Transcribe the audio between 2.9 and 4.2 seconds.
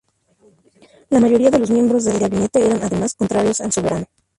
contrarios al soberano.